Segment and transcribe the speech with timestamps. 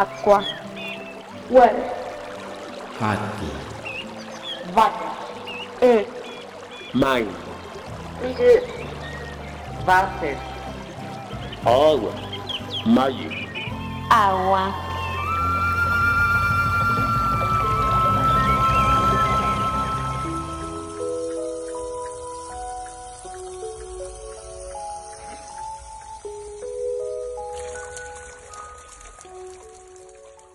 [0.00, 0.42] Aqua.
[1.50, 1.74] ué,
[2.98, 3.44] Rato.
[4.72, 5.10] Vaca.
[5.82, 6.06] E.
[6.94, 7.28] Mãe.
[8.22, 8.62] Ije.
[9.84, 10.38] Vácer.
[11.66, 12.12] Água.
[12.86, 13.30] Maio.
[14.08, 14.89] Água.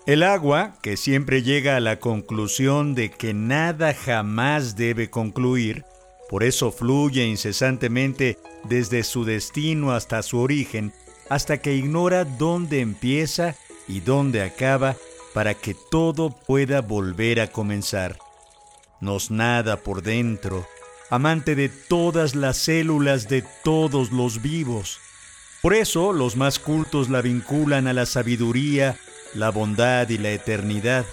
[0.05, 5.83] El agua, que siempre llega a la conclusión de que nada jamás debe concluir,
[6.29, 10.93] por eso fluye incesantemente desde su destino hasta su origen,
[11.27, 13.55] hasta que ignora dónde empieza
[13.87, 14.95] y dónde acaba
[15.33, 18.19] para que todo pueda volver a comenzar.
[19.01, 20.67] Nos nada por dentro,
[21.09, 24.99] amante de todas las células de todos los vivos.
[25.63, 28.97] Por eso los más cultos la vinculan a la sabiduría,
[29.35, 31.05] la bondad y la eternidad.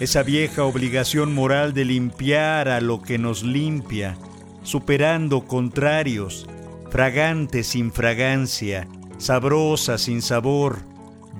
[0.00, 4.16] Esa vieja obligación moral de limpiar a lo que nos limpia,
[4.62, 6.46] superando contrarios,
[6.90, 10.78] fragante sin fragancia, sabrosa sin sabor,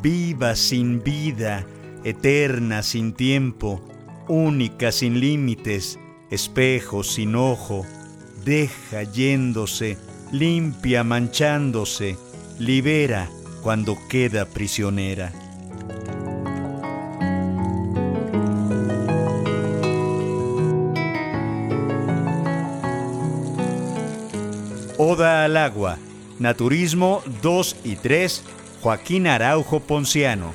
[0.03, 1.67] viva sin vida,
[2.05, 3.83] eterna sin tiempo,
[4.29, 5.99] única sin límites,
[6.31, 7.87] espejo sin ojo,
[8.45, 9.97] deja yéndose,
[10.33, 12.17] limpia manchándose,
[12.59, 13.29] libera
[13.63, 15.33] cuando queda prisionera.
[25.21, 25.99] Al agua,
[26.39, 28.45] Naturismo 2 y 3,
[28.83, 30.55] Joaquín Araujo Ponciano.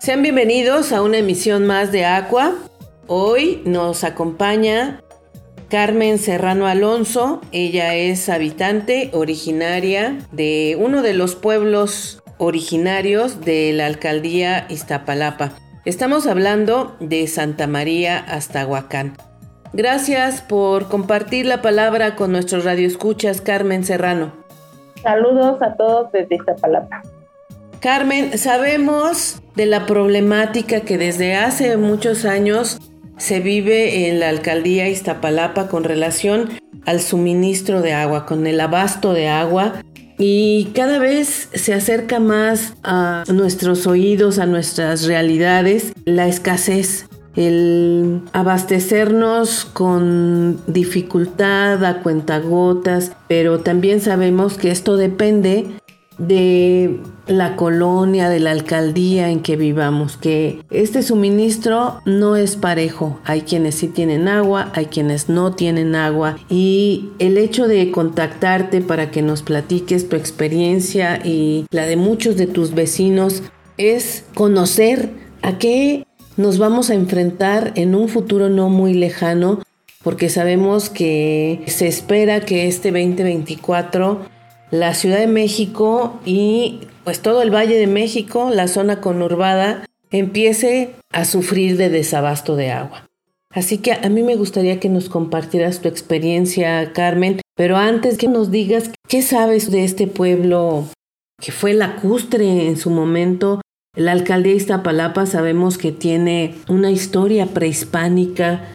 [0.00, 2.56] Sean bienvenidos a una emisión más de Aqua.
[3.06, 5.00] Hoy nos acompaña
[5.74, 7.40] Carmen Serrano Alonso.
[7.50, 15.50] Ella es habitante originaria de uno de los pueblos originarios de la alcaldía Iztapalapa.
[15.84, 19.16] Estamos hablando de Santa María hasta Huacán.
[19.72, 24.32] Gracias por compartir la palabra con nuestros radioescuchas, Carmen Serrano.
[25.02, 27.02] Saludos a todos desde Iztapalapa.
[27.80, 32.78] Carmen, sabemos de la problemática que desde hace muchos años
[33.16, 36.50] se vive en la alcaldía Iztapalapa con relación
[36.86, 39.82] al suministro de agua, con el abasto de agua
[40.18, 48.22] y cada vez se acerca más a nuestros oídos, a nuestras realidades, la escasez, el
[48.32, 55.66] abastecernos con dificultad a cuentagotas, pero también sabemos que esto depende
[56.18, 63.18] de la colonia, de la alcaldía en que vivamos, que este suministro no es parejo.
[63.24, 68.80] Hay quienes sí tienen agua, hay quienes no tienen agua y el hecho de contactarte
[68.80, 73.42] para que nos platiques tu experiencia y la de muchos de tus vecinos
[73.76, 75.10] es conocer
[75.42, 79.60] a qué nos vamos a enfrentar en un futuro no muy lejano
[80.02, 84.33] porque sabemos que se espera que este 2024
[84.74, 90.90] la Ciudad de México y pues todo el Valle de México, la zona conurbada, empiece
[91.12, 93.06] a sufrir de desabasto de agua.
[93.52, 98.26] Así que a mí me gustaría que nos compartieras tu experiencia, Carmen, pero antes que
[98.26, 100.86] nos digas qué sabes de este pueblo
[101.40, 103.60] que fue lacustre en su momento.
[103.96, 108.72] La alcaldía de Iztapalapa sabemos que tiene una historia prehispánica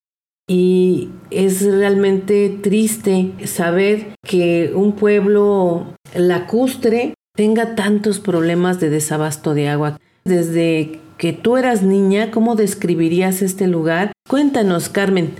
[0.49, 9.69] y es realmente triste saber que un pueblo lacustre tenga tantos problemas de desabasto de
[9.69, 9.99] agua.
[10.25, 14.11] Desde que tú eras niña, ¿cómo describirías este lugar?
[14.27, 15.35] Cuéntanos, Carmen.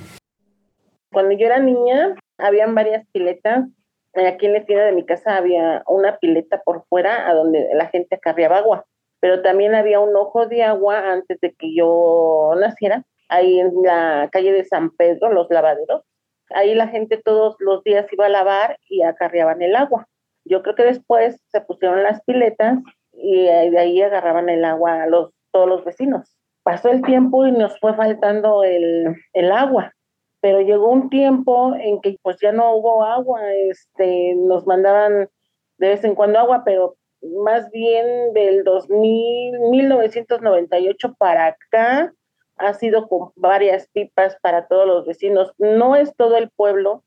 [1.12, 3.66] Cuando yo era niña, habían varias piletas.
[4.14, 7.88] Aquí en la esquina de mi casa había una pileta por fuera a donde la
[7.88, 8.86] gente acarreaba agua,
[9.20, 14.30] pero también había un ojo de agua antes de que yo naciera ahí en la
[14.32, 16.04] calle de San Pedro, los lavaderos.
[16.50, 20.08] Ahí la gente todos los días iba a lavar y acarreaban el agua.
[20.46, 22.80] Yo creo que después se pusieron las piletas
[23.14, 26.36] y de ahí agarraban el agua a los, todos los vecinos.
[26.64, 29.94] Pasó el tiempo y nos fue faltando el, el agua,
[30.42, 35.30] pero llegó un tiempo en que pues ya no hubo agua, este, nos mandaban
[35.78, 42.14] de vez en cuando agua, pero más bien del 2000, 1998 para acá,
[42.60, 45.54] ha sido con varias pipas para todos los vecinos.
[45.58, 47.04] No es todo el pueblo,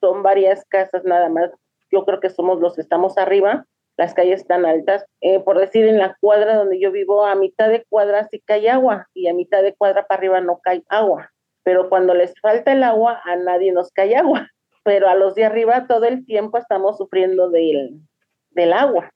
[0.00, 1.50] son varias casas nada más.
[1.90, 3.66] Yo creo que somos los que estamos arriba
[3.98, 5.04] las calles están altas.
[5.20, 8.70] Eh, por decir, en la cuadra donde yo vivo, a mitad de cuadra sí cae
[8.70, 11.32] agua y a mitad de cuadra para arriba no cae agua.
[11.64, 14.48] Pero cuando les falta el agua, a nadie nos cae agua.
[14.84, 18.00] Pero a los de arriba todo el tiempo estamos sufriendo del,
[18.50, 19.10] del agua.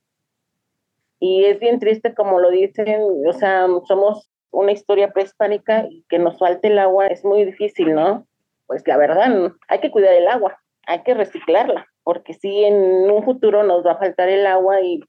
[1.21, 6.21] Y es bien triste como lo dicen, o sea, somos una historia prehispánica y que
[6.21, 8.27] nos falte el agua es muy difícil, ¿no?
[8.67, 12.75] Pues la verdad, hay que cuidar el agua, hay que reciclarla porque si en
[13.11, 15.01] un futuro nos va a faltar el agua y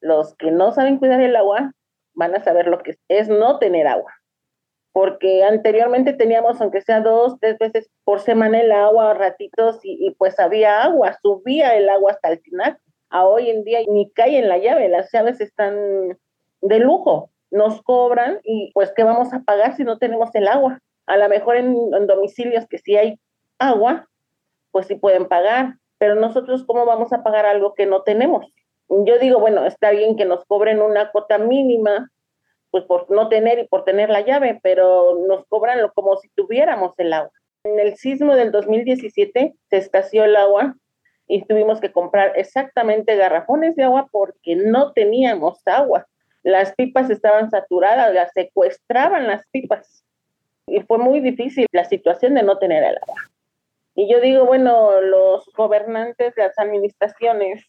[0.00, 1.72] los que no saben cuidar el agua
[2.14, 4.12] van a saber lo que es no tener agua.
[4.92, 10.40] Porque anteriormente teníamos, aunque sea dos, tres veces por semana el agua, ratitos, y, pues
[10.40, 12.76] había agua, subía el agua hasta el final.
[13.10, 16.18] A hoy en día ni cae en la llave, las llaves están
[16.62, 20.80] de lujo, nos cobran y pues ¿qué vamos a pagar si no tenemos el agua?
[21.06, 23.18] A lo mejor en, en domicilios que sí hay
[23.58, 24.08] agua,
[24.70, 28.46] pues sí pueden pagar, pero nosotros cómo vamos a pagar algo que no tenemos.
[28.88, 32.10] Yo digo, bueno, está bien que nos cobren una cuota mínima,
[32.70, 36.98] pues por no tener y por tener la llave, pero nos cobran como si tuviéramos
[36.98, 37.30] el agua.
[37.64, 40.76] En el sismo del 2017 se escaseó el agua
[41.26, 46.06] y tuvimos que comprar exactamente garrafones de agua porque no teníamos agua.
[46.42, 50.04] Las pipas estaban saturadas, las secuestraban las pipas.
[50.66, 53.30] Y fue muy difícil la situación de no tener el agua.
[53.94, 57.64] Y yo digo, bueno, los gobernantes, las administraciones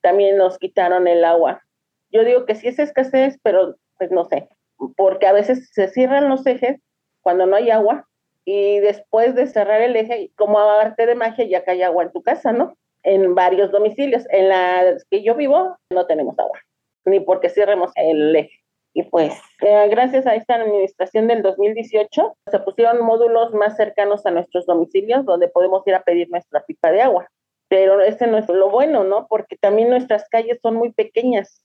[0.00, 1.62] también nos quitaron el agua.
[2.10, 4.48] Yo digo que sí es escasez, pero pues no sé,
[4.96, 6.80] porque a veces se cierran los ejes
[7.20, 8.08] cuando no hay agua
[8.44, 12.22] y después de cerrar el eje, como arte de magia, ya cae agua en tu
[12.22, 12.76] casa, ¿no?
[13.04, 14.24] En varios domicilios.
[14.30, 16.58] En las que yo vivo no tenemos agua,
[17.04, 18.62] ni porque cerremos el eje.
[18.94, 19.32] Y pues,
[19.62, 25.24] eh, gracias a esta administración del 2018, se pusieron módulos más cercanos a nuestros domicilios
[25.24, 27.28] donde podemos ir a pedir nuestra pipa de agua.
[27.68, 29.26] Pero ese no es lo bueno, ¿no?
[29.28, 31.64] Porque también nuestras calles son muy pequeñas.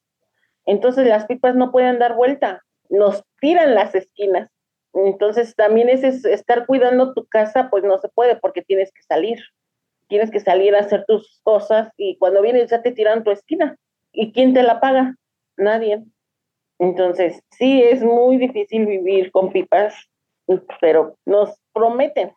[0.66, 4.50] Entonces las pipas no pueden dar vuelta, nos tiran las esquinas.
[4.94, 9.04] Entonces también ese es estar cuidando tu casa, pues no se puede porque tienes que
[9.04, 9.40] salir.
[10.07, 13.75] Tienes que salir a hacer tus cosas y cuando vienes ya te tiran tu esquina.
[14.13, 15.16] ¿Y quién te la paga?
[15.57, 16.04] Nadie.
[16.80, 19.95] Entonces, sí, es muy difícil vivir con pipas,
[20.80, 22.31] pero nos prometen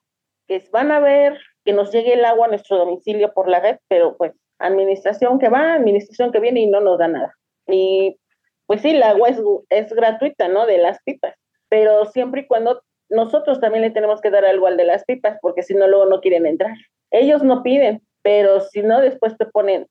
[0.48, 3.78] que van a ver que nos llegue el agua a nuestro domicilio por la red,
[3.88, 7.34] pero pues administración que va, administración que viene y no nos da nada.
[7.66, 8.18] Y
[8.66, 9.28] pues sí, el agua
[9.68, 10.66] es, gratuita, ¿no?
[10.66, 11.34] De las pipas,
[11.68, 15.38] pero siempre y cuando nosotros también le tenemos que dar algo al de las pipas,
[15.42, 16.76] porque si no, luego no quieren entrar.
[17.10, 19.86] Ellos no piden, pero si no, después te ponen,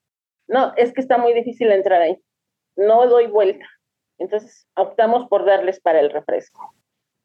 [0.48, 2.18] no, es que está muy difícil entrar ahí,
[2.80, 3.66] no doy vuelta.
[4.18, 6.74] Entonces optamos por darles para el refresco.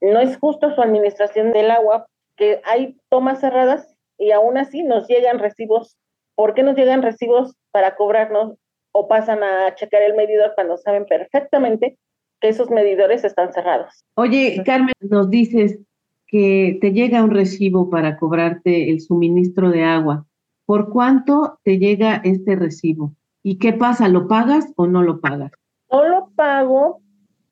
[0.01, 2.05] No es justo su administración del agua,
[2.37, 5.97] que hay tomas cerradas y aún así nos llegan recibos.
[6.35, 8.57] ¿Por qué nos llegan recibos para cobrarnos
[8.91, 11.97] o pasan a checar el medidor cuando saben perfectamente
[12.41, 14.03] que esos medidores están cerrados?
[14.15, 15.79] Oye, Carmen, nos dices
[16.27, 20.25] que te llega un recibo para cobrarte el suministro de agua.
[20.65, 23.13] ¿Por cuánto te llega este recibo?
[23.47, 24.07] ¿Y qué pasa?
[24.07, 25.51] ¿Lo pagas o no lo pagas?
[25.92, 27.03] No lo pago.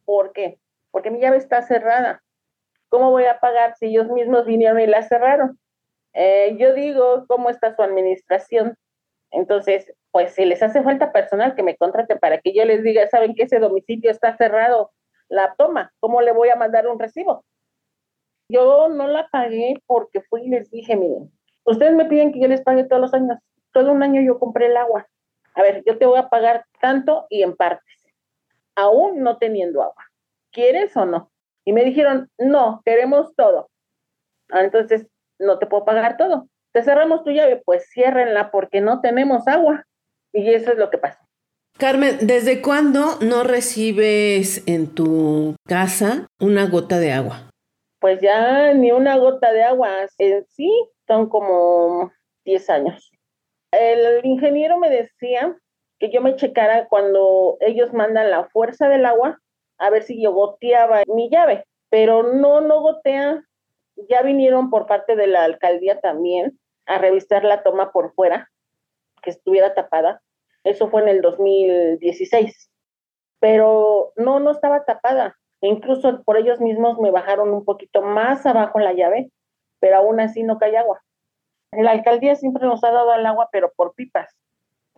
[0.05, 2.23] Porque mi llave está cerrada.
[2.89, 5.59] ¿Cómo voy a pagar si ellos mismos vinieron y la cerraron?
[6.13, 8.75] Eh, yo digo, ¿cómo está su administración?
[9.29, 13.07] Entonces, pues si les hace falta personal que me contrate para que yo les diga,
[13.09, 14.89] saben que ese domicilio está cerrado,
[15.29, 17.45] la toma, ¿cómo le voy a mandar un recibo?
[18.49, 21.31] Yo no la pagué porque fui y les dije, miren,
[21.65, 23.37] ustedes me piden que yo les pague todos los años.
[23.71, 25.07] Todo un año yo compré el agua.
[25.55, 28.03] A ver, yo te voy a pagar tanto y en partes
[28.75, 30.05] aún no teniendo agua.
[30.51, 31.31] ¿Quieres o no?
[31.65, 33.69] Y me dijeron, no, queremos todo.
[34.49, 35.07] Ah, entonces,
[35.39, 36.47] no te puedo pagar todo.
[36.73, 39.85] Te cerramos tu llave, pues ciérrenla porque no tenemos agua.
[40.33, 41.19] Y eso es lo que pasó.
[41.77, 47.49] Carmen, ¿desde cuándo no recibes en tu casa una gota de agua?
[47.99, 49.89] Pues ya ni una gota de agua.
[50.17, 50.71] En sí
[51.07, 52.11] son como
[52.45, 53.12] 10 años.
[53.73, 55.57] El ingeniero me decía
[55.99, 59.39] que yo me checara cuando ellos mandan la fuerza del agua,
[59.79, 63.43] a ver si yo goteaba mi llave, pero no, no gotea.
[64.09, 68.49] Ya vinieron por parte de la alcaldía también a revisar la toma por fuera,
[69.21, 70.21] que estuviera tapada.
[70.63, 72.69] Eso fue en el 2016.
[73.39, 75.35] Pero no, no estaba tapada.
[75.61, 79.31] incluso por ellos mismos me bajaron un poquito más abajo la llave,
[79.79, 81.01] pero aún así no cae agua.
[81.77, 84.35] La alcaldía siempre nos ha dado el agua, pero por pipas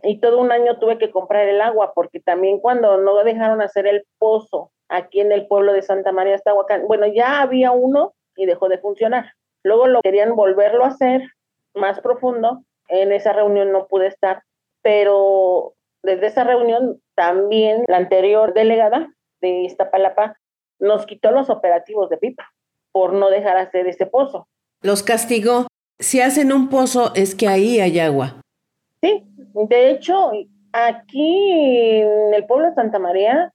[0.05, 3.87] y todo un año tuve que comprar el agua porque también cuando no dejaron hacer
[3.87, 8.45] el pozo aquí en el pueblo de Santa María Estahuacán, bueno, ya había uno y
[8.45, 9.33] dejó de funcionar.
[9.63, 11.23] Luego lo querían volverlo a hacer
[11.73, 12.63] más profundo.
[12.87, 14.43] En esa reunión no pude estar,
[14.83, 20.37] pero desde esa reunión también la anterior delegada de Iztapalapa
[20.77, 22.51] nos quitó los operativos de pipa
[22.91, 24.47] por no dejar hacer ese pozo.
[24.81, 25.65] Los castigó.
[25.99, 28.41] Si hacen un pozo es que ahí hay agua.
[29.01, 29.23] Sí,
[29.53, 30.31] de hecho,
[30.73, 31.51] aquí
[32.01, 33.53] en el pueblo de Santa María,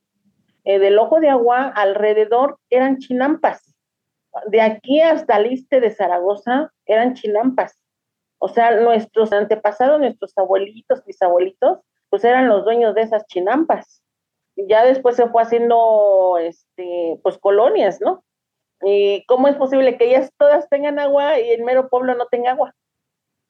[0.65, 3.75] eh, del ojo de agua, alrededor eran chinampas.
[4.47, 7.79] De aquí hasta el este de Zaragoza eran chinampas.
[8.39, 14.03] O sea, nuestros antepasados, nuestros abuelitos, bisabuelitos, pues eran los dueños de esas chinampas.
[14.57, 18.25] Ya después se fue haciendo, este, pues colonias, ¿no?
[18.83, 22.53] ¿Y cómo es posible que ellas todas tengan agua y el mero pueblo no tenga
[22.53, 22.75] agua?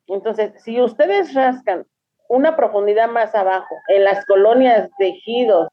[0.07, 1.87] Entonces, si ustedes rascan
[2.29, 5.15] una profundidad más abajo, en las colonias de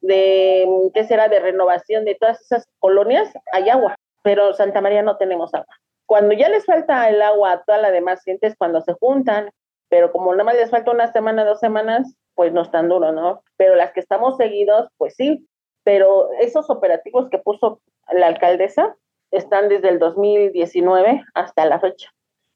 [0.02, 5.18] de, ¿qué será?, de renovación, de todas esas colonias, hay agua, pero Santa María no
[5.18, 5.76] tenemos agua.
[6.08, 9.52] Cuando ya les falta el agua a toda la demás gente es cuando se juntan,
[9.90, 13.12] pero como nada más les falta una semana, dos semanas, pues no es tan duro,
[13.12, 13.44] ¿no?
[13.58, 15.48] Pero las que estamos seguidos, pues sí,
[15.84, 18.96] pero esos operativos que puso la alcaldesa
[19.32, 22.10] están desde el 2019 hasta la fecha.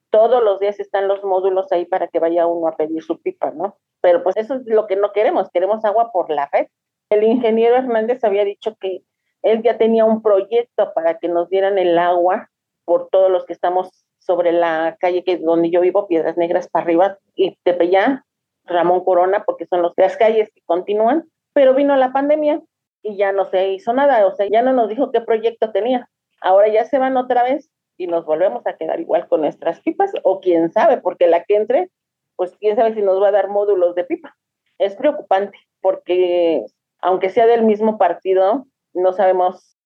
[0.10, 3.52] Todos los días están los módulos ahí para que vaya uno a pedir su pipa,
[3.52, 3.78] ¿no?
[4.02, 6.68] Pero pues eso es lo que no queremos, queremos agua por la red.
[7.10, 9.04] El ingeniero Hernández había dicho que
[9.42, 12.50] él ya tenía un proyecto para que nos dieran el agua
[12.86, 16.84] por todos los que estamos sobre la calle que donde yo vivo, Piedras Negras para
[16.84, 18.24] arriba, y Tepeyá,
[18.66, 22.62] Ramón Corona, porque son las calles que continúan, pero vino la pandemia
[23.02, 26.08] y ya no se hizo nada, o sea, ya no nos dijo qué proyecto tenía.
[26.42, 30.12] Ahora ya se van otra vez y nos volvemos a quedar igual con nuestras pipas,
[30.24, 31.92] o quién sabe, porque la que entre,
[32.36, 34.36] pues quién sabe si nos va a dar módulos de pipa.
[34.80, 36.66] Es preocupante, porque
[37.00, 39.78] aunque sea del mismo partido, no sabemos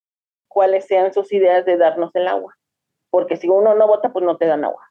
[0.48, 2.56] cuáles sean sus ideas de darnos el agua
[3.16, 4.90] porque si uno no vota, pues no te dan agua.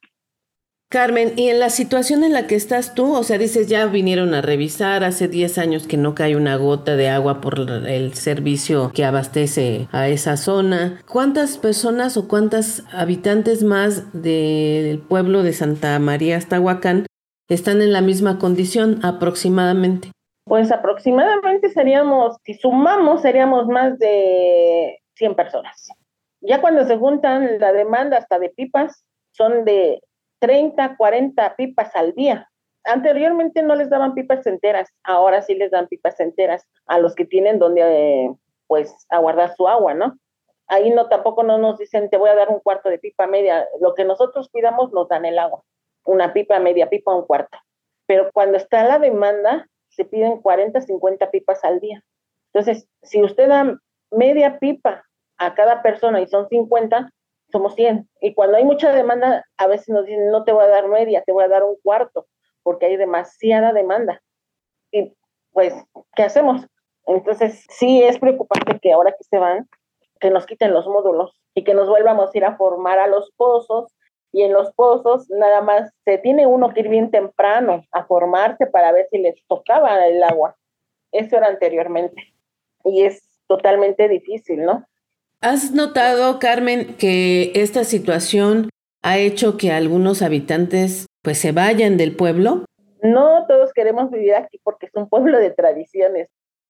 [0.89, 4.33] Carmen, y en la situación en la que estás tú, o sea, dices, ya vinieron
[4.35, 8.91] a revisar, hace 10 años que no cae una gota de agua por el servicio
[8.93, 11.01] que abastece a esa zona.
[11.11, 17.07] ¿Cuántas personas o cuántas habitantes más del pueblo de Santa María Huacán
[17.49, 20.11] están en la misma condición aproximadamente?
[20.45, 25.87] Pues aproximadamente seríamos, si sumamos, seríamos más de 100 personas.
[26.41, 29.99] Ya cuando se juntan la demanda hasta de pipas, son de
[30.39, 32.49] 30, 40 pipas al día.
[32.83, 37.25] Anteriormente no les daban pipas enteras, ahora sí les dan pipas enteras a los que
[37.25, 38.35] tienen donde
[38.67, 40.17] pues aguardar su agua, ¿no?
[40.67, 43.67] Ahí no tampoco no nos dicen te voy a dar un cuarto de pipa media,
[43.81, 45.63] lo que nosotros pidamos nos dan el agua,
[46.05, 47.57] una pipa media pipa un cuarto.
[48.07, 52.03] Pero cuando está la demanda se piden 40, 50 pipas al día.
[52.53, 53.79] Entonces, si usted da
[54.11, 55.03] media pipa
[55.37, 57.11] a cada persona y son 50,
[57.51, 58.09] somos 100.
[58.21, 61.23] Y cuando hay mucha demanda, a veces nos dicen, no te voy a dar media,
[61.23, 62.27] te voy a dar un cuarto,
[62.63, 64.21] porque hay demasiada demanda.
[64.91, 65.15] Y
[65.51, 65.73] pues,
[66.15, 66.65] ¿qué hacemos?
[67.07, 69.69] Entonces, sí es preocupante que ahora que se van,
[70.19, 73.31] que nos quiten los módulos y que nos volvamos a ir a formar a los
[73.37, 73.93] pozos.
[74.31, 78.67] Y en los pozos nada más se tiene uno que ir bien temprano a formarse
[78.67, 80.57] para ver si les tocaba el agua.
[81.11, 82.33] Eso era anteriormente.
[82.83, 84.85] Y es totalmente difícil, ¿no?
[85.41, 88.69] ¿Has notado, Carmen, que esta situación
[89.03, 92.65] ha hecho que algunos habitantes pues se vayan del pueblo?
[93.03, 96.29] No todos queremos vivir aquí porque es un pueblo de tradiciones.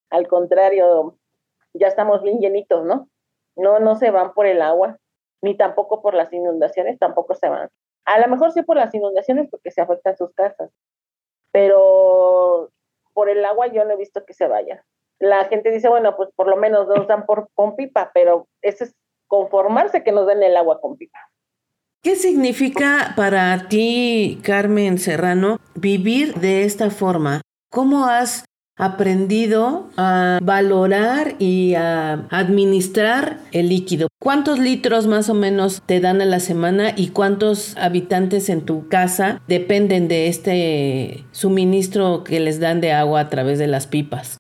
[0.09, 1.17] Al contrario,
[1.73, 3.07] ya estamos bien llenitos, ¿no?
[3.55, 4.97] No, no se van por el agua,
[5.41, 7.69] ni tampoco por las inundaciones, tampoco se van.
[8.03, 10.69] A lo mejor sí por las inundaciones porque se afectan sus casas,
[11.51, 12.71] pero
[13.13, 14.81] por el agua yo no he visto que se vayan
[15.19, 18.83] la gente dice, bueno, pues por lo menos nos dan por, con pipa, pero eso
[18.83, 18.93] es
[19.27, 21.19] conformarse que nos den el agua con pipa.
[22.03, 27.41] ¿Qué significa para ti, Carmen Serrano, vivir de esta forma?
[27.71, 28.45] ¿Cómo has
[28.77, 34.07] aprendido a valorar y a administrar el líquido?
[34.21, 38.87] ¿Cuántos litros más o menos te dan a la semana y cuántos habitantes en tu
[38.87, 44.37] casa dependen de este suministro que les dan de agua a través de las pipas?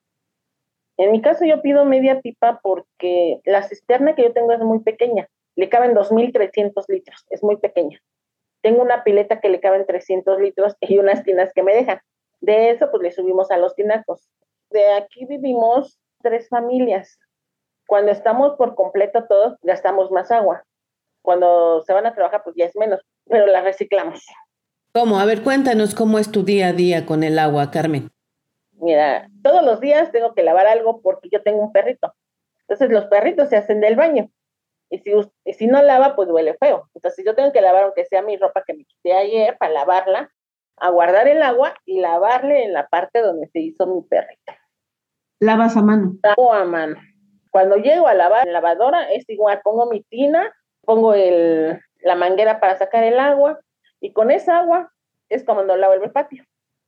[0.97, 4.79] En mi caso yo pido media pipa porque la cisterna que yo tengo es muy
[4.79, 7.99] pequeña, le caben 2.300 litros, es muy pequeña.
[8.61, 11.99] Tengo una pileta que le caben 300 litros y unas tinas que me dejan.
[12.39, 14.27] De eso pues le subimos a los tinacos.
[14.69, 17.19] De aquí vivimos tres familias.
[17.87, 20.63] Cuando estamos por completo todos, gastamos más agua.
[21.21, 24.25] Cuando se van a trabajar pues ya es menos, pero la reciclamos.
[24.93, 25.19] ¿Cómo?
[25.19, 28.14] A ver, cuéntanos cómo es tu día a día con el agua, Carmen
[28.85, 32.13] mira, todos los días tengo que lavar algo porque yo tengo un perrito.
[32.61, 34.29] Entonces los perritos se hacen del baño.
[34.89, 35.11] Y si,
[35.53, 36.89] si no lava, pues huele feo.
[36.93, 40.31] Entonces yo tengo que lavar, aunque sea mi ropa que me quité ayer, para lavarla,
[40.77, 44.53] aguardar el agua y lavarle en la parte donde se hizo mi perrito.
[45.39, 46.13] lavas a mano.
[46.23, 46.97] Lavo a mano.
[47.49, 52.59] Cuando llego a lavar la lavadora es igual, pongo mi tina, pongo el, la manguera
[52.59, 53.59] para sacar el agua
[53.99, 54.91] y con esa agua
[55.29, 56.43] es como cuando lavo el patio.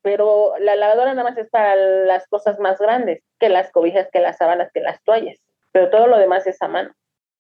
[0.08, 4.22] Pero la lavadora nada más es para las cosas más grandes, que las cobijas, que
[4.22, 5.38] las sábanas, que las toallas.
[5.74, 6.94] Pero todo lo demás es a mano.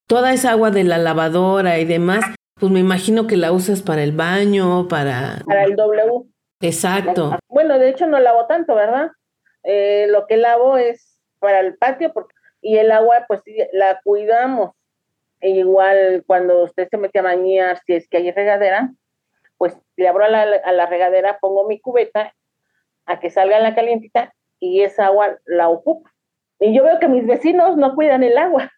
[0.06, 2.26] Toda esa agua de la lavadora y demás,
[2.60, 5.44] pues me imagino que la usas para el baño, para...
[5.46, 6.26] Para el W.
[6.60, 7.40] Exacto.
[7.48, 9.12] Bueno, de hecho no lavo tanto, ¿verdad?
[9.64, 14.72] Eh, lo que lavo es para el patio porque, y el agua pues la cuidamos.
[15.40, 18.92] E igual cuando usted se mete a bañar, si es que hay regadera,
[19.58, 22.34] pues le abro a la, a la regadera, pongo mi cubeta
[23.08, 26.08] a que salga la calientita y esa agua la ocupo.
[26.60, 28.72] Y yo veo que mis vecinos no cuidan el agua.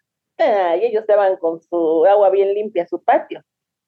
[0.80, 3.42] Y ellos van con su agua bien limpia su patio.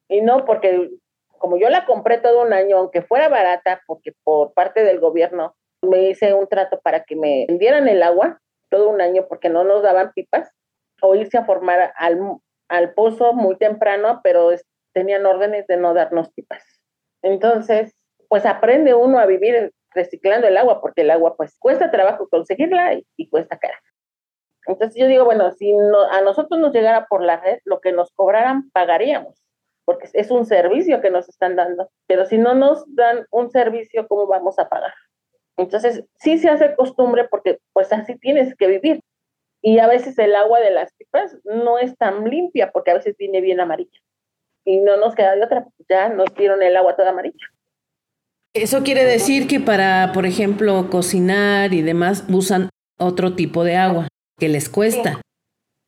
[0.09, 0.91] Y no porque
[1.39, 5.57] como yo la compré todo un año, aunque fuera barata, porque por parte del gobierno
[5.81, 9.65] me hice un trato para que me vendieran el agua todo un año porque no
[9.65, 10.51] nos daban pipas,
[11.03, 12.21] o irse a formar al,
[12.69, 14.51] al pozo muy temprano, pero
[14.95, 16.63] tenían órdenes de no darnos pipas.
[17.23, 17.95] Entonces,
[18.29, 22.95] pues aprende uno a vivir reciclando el agua, porque el agua pues cuesta trabajo conseguirla
[23.17, 23.81] y, cuesta cara.
[24.67, 25.73] Entonces yo digo, bueno, si
[26.11, 29.43] a nosotros nos llegara por la red, lo que nos cobraran, pagaríamos,
[29.85, 31.91] porque es un servicio que nos están dando.
[32.07, 34.95] Pero si no nos dan un servicio, ¿cómo vamos a pagar?
[35.57, 39.01] Entonces, sí se hace costumbre porque pues así tienes que vivir.
[39.61, 43.17] Y a veces el agua de las pipas no es tan limpia porque a veces
[43.17, 44.01] viene bien amarilla.
[44.65, 47.47] Y no nos queda de otra, ya nos dieron el agua toda amarilla.
[48.55, 52.69] Eso quiere decir que para, por ejemplo, cocinar y demás, usan
[52.99, 55.21] otro tipo de agua que les cuesta.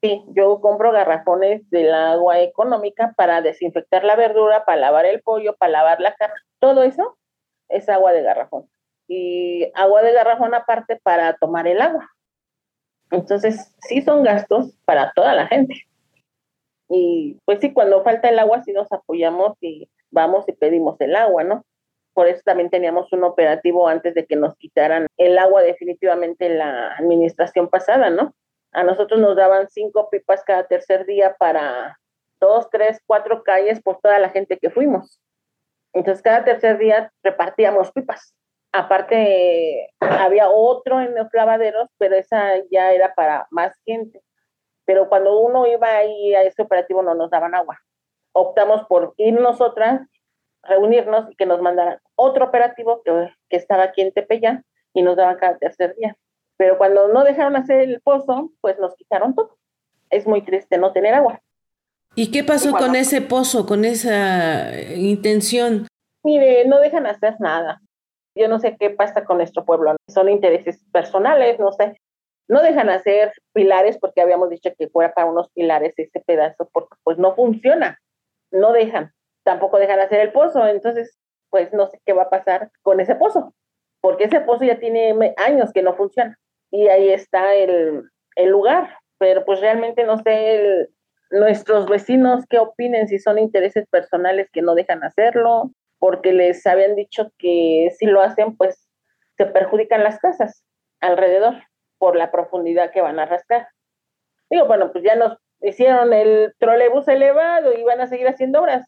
[0.03, 0.23] Sí.
[0.35, 5.73] yo compro garrafones del agua económica para desinfectar la verdura, para lavar el pollo, para
[5.73, 6.37] lavar la carne.
[6.59, 7.19] Todo eso
[7.69, 8.69] es agua de garrafón.
[9.09, 12.11] Y agua de garrafón aparte para tomar el agua.
[13.11, 15.75] Entonces, sí son gastos para toda la gente.
[16.89, 21.17] Y pues sí, cuando falta el agua, sí nos apoyamos y vamos y pedimos el
[21.17, 21.65] agua, ¿no?
[22.15, 26.95] Por eso también teníamos un operativo antes de que nos quitaran el agua definitivamente la
[26.95, 28.35] administración pasada, ¿no?
[28.73, 31.99] A nosotros nos daban cinco pipas cada tercer día para
[32.41, 35.21] dos, tres, cuatro calles por toda la gente que fuimos.
[35.93, 38.35] Entonces cada tercer día repartíamos pipas.
[38.73, 44.21] Aparte había otro en los lavaderos, pero esa ya era para más gente.
[44.85, 47.79] Pero cuando uno iba ahí a ese operativo no nos daban agua.
[48.33, 50.01] Optamos por ir nosotras
[50.69, 55.17] reunirnos y que nos mandaran otro operativo que, que estaba aquí en Tepeya y nos
[55.17, 56.17] daban cada tercer día.
[56.57, 59.57] Pero cuando no dejaron hacer el pozo, pues nos quitaron todo.
[60.11, 61.41] Es muy triste no tener agua.
[62.15, 65.89] ¿Y qué pasó con ese pozo, con esa intención?
[66.23, 67.81] Mire, no dejan hacer nada.
[68.37, 69.97] Yo no sé qué pasa con nuestro pueblo.
[70.09, 72.01] Son intereses personales, no sé.
[72.47, 76.97] No dejan hacer pilares porque habíamos dicho que fuera para unos pilares ese pedazo, porque
[77.03, 77.99] pues no funciona.
[78.51, 79.13] No dejan
[79.45, 81.17] tampoco dejan hacer el pozo, entonces
[81.51, 83.55] pues no sé qué va a pasar con ese pozo,
[84.01, 86.37] porque ese pozo ya tiene años que no funciona
[86.73, 88.03] y ahí está el,
[88.47, 90.89] lugar, pero pues realmente no sé
[91.31, 96.97] nuestros vecinos qué opinen, si son intereses personales que no dejan hacerlo, porque les habían
[96.97, 98.89] dicho que si lo hacen pues
[99.37, 100.65] se perjudican las casas
[101.01, 101.55] alrededor
[101.99, 103.69] por la profundidad que van a rascar.
[104.51, 108.87] Digo, bueno, pues ya nos hicieron el trolebús elevado y van a seguir haciendo obras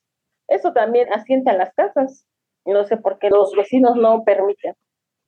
[0.49, 2.27] eso también asienta las casas.
[2.65, 4.75] No sé por qué los vecinos no permiten.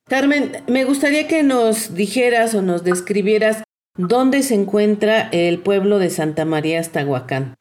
[0.08, 3.62] Carmen, me gustaría que nos dijeras o nos describieras
[3.96, 7.56] dónde se encuentra el pueblo de Santa María Estahuacán.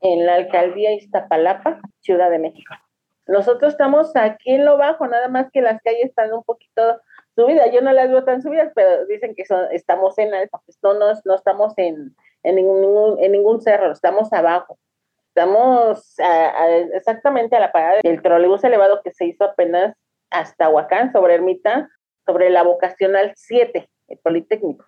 [0.00, 2.74] En la alcaldía Iztapalapa, Ciudad de México.
[3.26, 7.00] Nosotros estamos aquí en lo bajo, nada más que las calles están un poquito
[7.34, 7.72] subidas.
[7.72, 10.60] Yo no las veo tan subidas, pero dicen que son, estamos en alta.
[10.64, 14.78] Pues no, no, no estamos en, en, ningún, en ningún cerro, estamos abajo.
[15.36, 16.16] Estamos
[16.94, 19.94] exactamente a la parada del trolebús elevado que se hizo apenas
[20.30, 21.90] hasta Huacán, sobre Ermita,
[22.24, 24.86] sobre la vocacional 7, el Politécnico.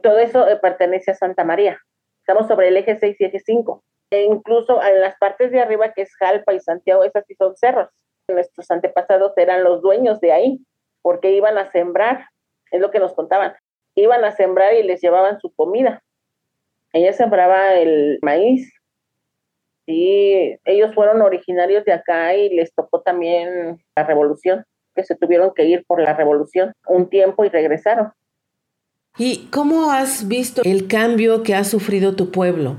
[0.00, 1.80] Todo eso eh, pertenece a Santa María.
[2.20, 3.82] Estamos sobre el eje 6 y eje 5.
[4.12, 7.56] E incluso en las partes de arriba, que es Jalpa y Santiago, esas sí son
[7.56, 7.88] cerros.
[8.28, 10.64] Nuestros antepasados eran los dueños de ahí,
[11.02, 12.26] porque iban a sembrar,
[12.70, 13.54] es lo que nos contaban.
[13.96, 16.04] Iban a sembrar y les llevaban su comida.
[16.92, 18.72] Ella sembraba el maíz,
[19.92, 25.52] Sí, ellos fueron originarios de acá y les tocó también la revolución, que se tuvieron
[25.54, 28.10] que ir por la revolución un tiempo y regresaron.
[29.18, 32.78] ¿Y cómo has visto el cambio que ha sufrido tu pueblo?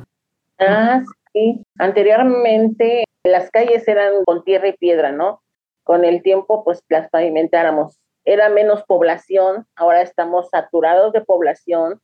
[0.57, 1.63] Ah, sí.
[1.77, 5.43] Anteriormente las calles eran con tierra y piedra, ¿no?
[5.83, 7.99] Con el tiempo, pues las pavimentáramos.
[8.25, 12.01] era menos población, ahora estamos saturados de población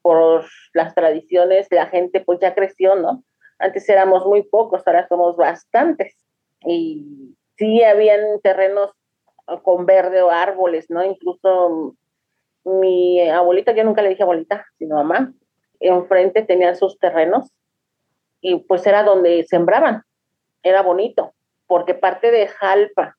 [0.00, 3.24] por las tradiciones, la gente pues ya creció, ¿no?
[3.58, 6.16] Antes éramos muy pocos, ahora somos bastantes.
[6.60, 8.90] Y sí habían terrenos
[9.62, 11.04] con verde o árboles, ¿no?
[11.04, 11.94] Incluso
[12.64, 15.32] mi abuelita, yo nunca le dije abuelita, sino mamá,
[15.80, 17.50] enfrente tenían sus terrenos
[18.40, 20.02] y pues era donde sembraban,
[20.62, 21.34] era bonito,
[21.66, 23.16] porque parte de Jalpa,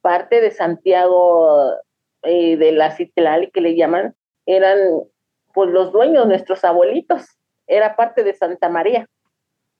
[0.00, 1.72] parte de Santiago
[2.22, 4.14] eh, de la Citlali que le llaman,
[4.46, 4.78] eran
[5.52, 7.26] pues los dueños, nuestros abuelitos,
[7.66, 9.06] era parte de Santa María.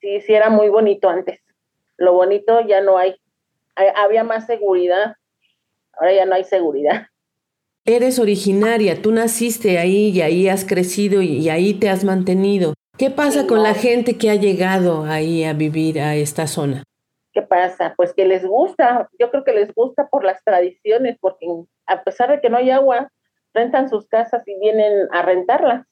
[0.01, 1.41] Sí, sí, era muy bonito antes.
[1.97, 3.17] Lo bonito ya no hay.
[3.97, 5.17] Había más seguridad,
[5.93, 7.07] ahora ya no hay seguridad.
[7.85, 12.75] Eres originaria, tú naciste ahí y ahí has crecido y ahí te has mantenido.
[12.99, 16.83] ¿Qué pasa con la gente que ha llegado ahí a vivir a esta zona?
[17.33, 17.95] ¿Qué pasa?
[17.97, 21.47] Pues que les gusta, yo creo que les gusta por las tradiciones, porque
[21.87, 23.09] a pesar de que no hay agua,
[23.55, 25.87] rentan sus casas y vienen a rentarlas.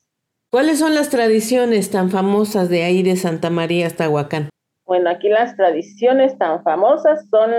[0.56, 4.48] ¿Cuáles son las tradiciones tan famosas de ahí de Santa María hasta Huacán?
[4.86, 7.50] Bueno, aquí las tradiciones tan famosas son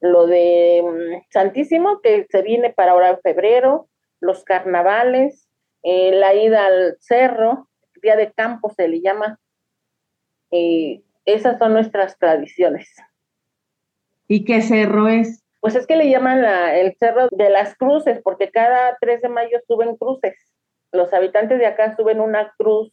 [0.00, 3.90] lo de mm, Santísimo, que se viene para ahora en febrero,
[4.20, 5.46] los carnavales,
[5.82, 7.68] eh, la ida al cerro,
[8.00, 9.38] día de campo se le llama.
[10.50, 12.88] Eh, esas son nuestras tradiciones.
[14.28, 15.44] ¿Y qué cerro es?
[15.60, 16.42] Pues es que le llaman
[16.72, 20.55] el cerro de las cruces, porque cada 3 de mayo suben cruces.
[20.92, 22.92] Los habitantes de acá suben una cruz,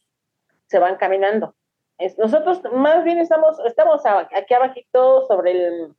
[0.68, 1.56] se van caminando.
[2.18, 5.96] nosotros más bien estamos, estamos aquí abajito sobre el,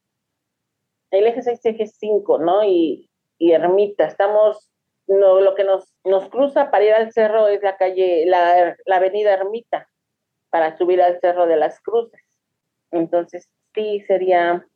[1.11, 2.65] el eje 6, eje 5, ¿no?
[2.65, 4.07] Y, y Ermita.
[4.07, 4.71] Estamos,
[5.07, 8.97] no, lo que nos, nos cruza para ir al cerro es la calle, la, la
[8.97, 9.89] avenida Ermita,
[10.51, 12.23] para subir al cerro de las cruces.
[12.91, 14.67] Entonces, sí, sería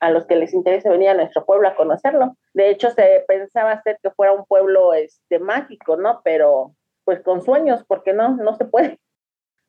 [0.00, 2.36] a los que les interese venir a nuestro pueblo a conocerlo.
[2.54, 6.20] De hecho, se pensaba hacer que fuera un pueblo este, mágico, ¿no?
[6.24, 8.98] Pero pues con sueños, porque no, no se puede.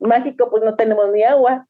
[0.00, 1.66] Mágico, pues no tenemos ni agua.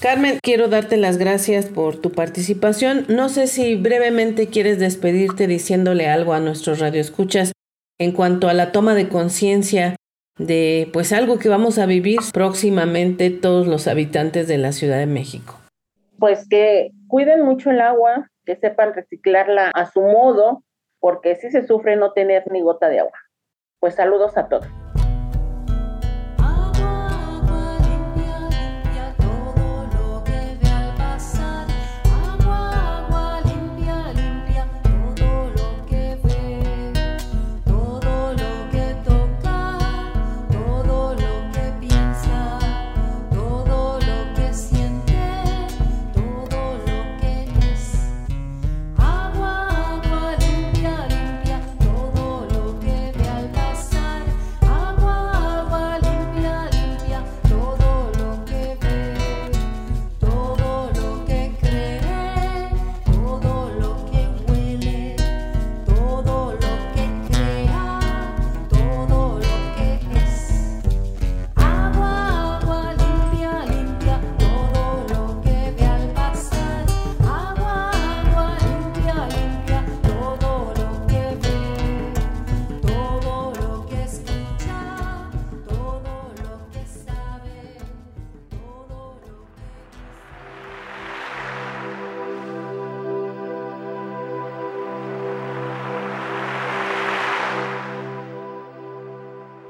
[0.00, 3.06] Carmen, quiero darte las gracias por tu participación.
[3.08, 7.52] No sé si brevemente quieres despedirte diciéndole algo a nuestros radioescuchas
[7.98, 9.96] en cuanto a la toma de conciencia
[10.38, 15.06] de pues algo que vamos a vivir próximamente todos los habitantes de la Ciudad de
[15.06, 15.58] México.
[16.18, 20.62] Pues que cuiden mucho el agua, que sepan reciclarla a su modo,
[21.00, 23.18] porque si se sufre no tener ni gota de agua.
[23.80, 24.66] Pues saludos a todos.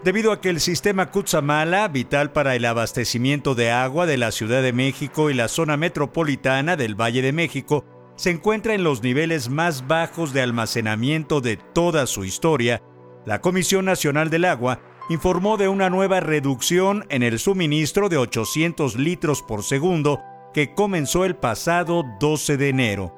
[0.06, 4.62] Debido a que el sistema Cutzamala, vital para el abastecimiento de agua de la Ciudad
[4.62, 9.48] de México y la zona metropolitana del Valle de México, se encuentra en los niveles
[9.48, 12.80] más bajos de almacenamiento de toda su historia,
[13.24, 14.78] la Comisión Nacional del Agua
[15.10, 20.20] informó de una nueva reducción en el suministro de 800 litros por segundo
[20.54, 23.12] que comenzó el pasado 12 de enero.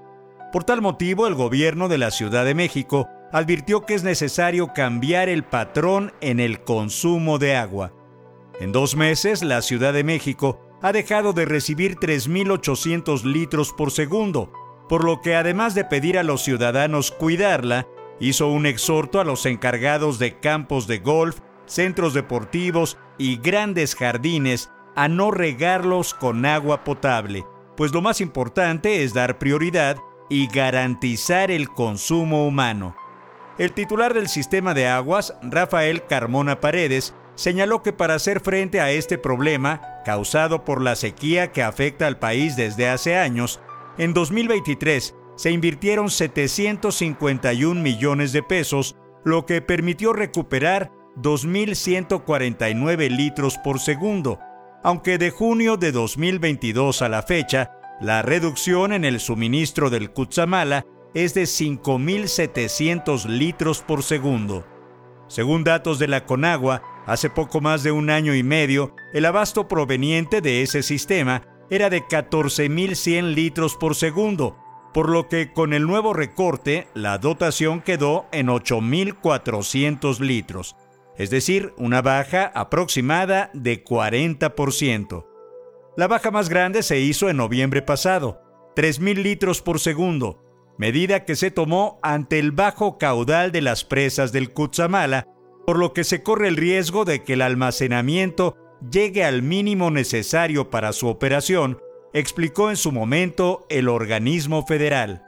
[0.55, 5.29] Por tal motivo, el gobierno de la Ciudad de México advirtió que es necesario cambiar
[5.29, 7.93] el patrón en el consumo de agua.
[8.61, 14.53] En dos meses, la Ciudad de México ha dejado de recibir 3.800 litros por segundo,
[14.89, 17.87] por lo que además de pedir a los ciudadanos cuidarla,
[18.21, 24.71] hizo un exhorto a los encargados de campos de golf, centros deportivos y grandes jardines
[24.97, 27.45] a no regarlos con agua potable,
[27.77, 29.97] pues lo más importante es dar prioridad
[30.29, 32.97] y garantizar el consumo humano.
[33.59, 38.93] El titular del sistema de aguas, Rafael Carmona Paredes, señaló que para hacer frente a
[38.93, 43.61] este problema, causado por la sequía que afecta al país desde hace años,
[43.99, 53.81] en 2023 se invirtieron 751 millones de pesos, lo que permitió recuperar 2.149 litros por
[53.81, 54.39] segundo,
[54.85, 60.87] aunque de junio de 2022 a la fecha, la reducción en el suministro del Cutzamala
[61.25, 64.65] es de 5.700 litros por segundo.
[65.27, 69.67] Según datos de la Conagua, hace poco más de un año y medio, el abasto
[69.67, 74.57] proveniente de ese sistema era de 14.100 litros por segundo,
[74.95, 80.77] por lo que con el nuevo recorte la dotación quedó en 8.400 litros,
[81.17, 85.27] es decir, una baja aproximada de 40%.
[85.97, 88.41] La baja más grande se hizo en noviembre pasado,
[88.77, 90.48] 3.000 litros por segundo,
[90.79, 95.27] medida que se tomó ante el bajo caudal de las presas del Cutzamala,
[95.67, 98.57] por lo que se corre el riesgo de que el almacenamiento
[98.91, 101.79] llegue al mínimo necesario para su operación,
[102.15, 105.25] explicó en su momento el organismo federal.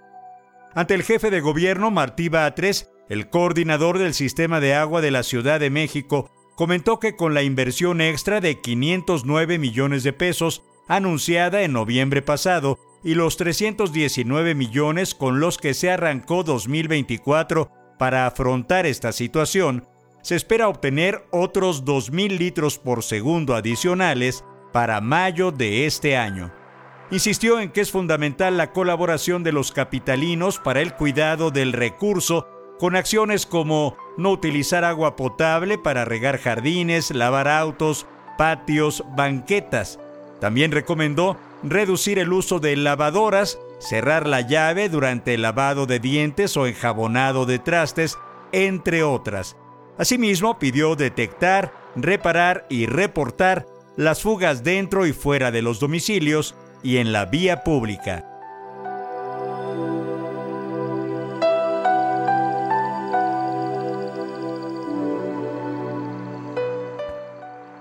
[0.75, 5.25] Ante el jefe de gobierno Martí Batres, el coordinador del sistema de agua de la
[5.25, 11.63] Ciudad de México, comentó que con la inversión extra de 509 millones de pesos anunciada
[11.63, 18.87] en noviembre pasado y los 319 millones con los que se arrancó 2024 para afrontar
[18.87, 19.87] esta situación,
[20.23, 26.53] se espera obtener otros 2.000 litros por segundo adicionales para mayo de este año.
[27.11, 32.47] Insistió en que es fundamental la colaboración de los capitalinos para el cuidado del recurso
[32.79, 38.07] con acciones como no utilizar agua potable para regar jardines, lavar autos,
[38.39, 39.99] patios, banquetas.
[40.41, 46.57] También recomendó reducir el uso de lavadoras, cerrar la llave durante el lavado de dientes
[46.57, 48.19] o enjabonado de trastes,
[48.53, 49.57] entre otras.
[49.99, 56.97] Asimismo, pidió detectar, reparar y reportar las fugas dentro y fuera de los domicilios y
[56.97, 58.27] en la vía pública.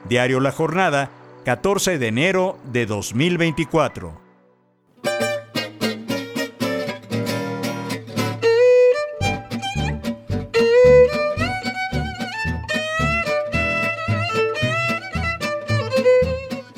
[0.10, 1.12] Diario La Jornada,
[1.50, 4.22] 14 de enero de 2024.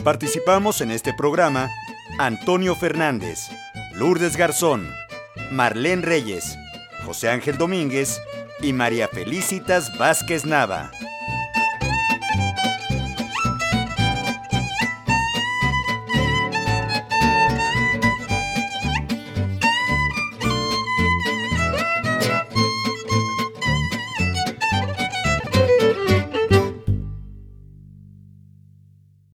[0.05, 1.69] Participamos en este programa
[2.17, 3.49] Antonio Fernández,
[3.93, 4.89] Lourdes Garzón,
[5.51, 6.57] Marlene Reyes,
[7.05, 8.21] José Ángel Domínguez
[8.61, 10.91] y María Felicitas Vázquez Nava.